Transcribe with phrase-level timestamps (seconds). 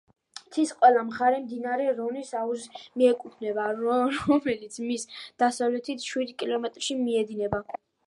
[0.43, 5.09] მთის ყველა მხარე მდინარე რონის აუზს მიეკუთვნება, რომელიც მის
[5.45, 7.67] დასავლეთით, შვიდ კილომეტრში მიედინება.